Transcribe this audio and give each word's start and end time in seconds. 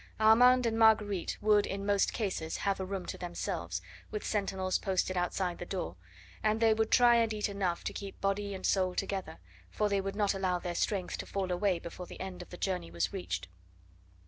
Armand 0.19 0.65
and 0.65 0.79
Marguerite 0.79 1.37
would 1.41 1.67
in 1.67 1.85
most 1.85 2.11
cases 2.11 2.57
have 2.65 2.79
a 2.79 2.85
room 2.85 3.05
to 3.05 3.19
themselves, 3.19 3.83
with 4.09 4.25
sentinels 4.25 4.79
posted 4.79 5.15
outside 5.15 5.59
the 5.59 5.63
door, 5.67 5.95
and 6.41 6.59
they 6.59 6.73
would 6.73 6.89
try 6.89 7.17
and 7.17 7.31
eat 7.35 7.47
enough 7.47 7.83
to 7.83 7.93
keep 7.93 8.19
body 8.19 8.55
and 8.55 8.65
soul 8.65 8.95
together, 8.95 9.37
for 9.69 9.89
they 9.89 10.01
would 10.01 10.15
not 10.15 10.33
allow 10.33 10.57
their 10.57 10.73
strength 10.73 11.19
to 11.19 11.27
fall 11.27 11.51
away 11.51 11.77
before 11.77 12.07
the 12.07 12.19
end 12.19 12.41
of 12.41 12.49
the 12.49 12.57
journey 12.57 12.89
was 12.89 13.13
reached. 13.13 13.47